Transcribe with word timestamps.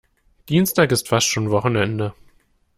Dienstag 0.49 0.91
ist 0.91 1.09
fast 1.09 1.27
schon 1.27 1.51
Wochenende. 1.51 2.15